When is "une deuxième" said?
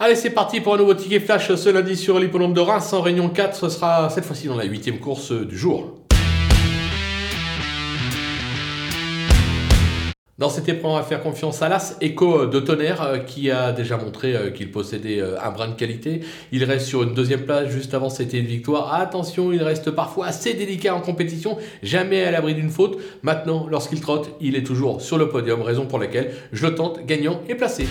17.02-17.40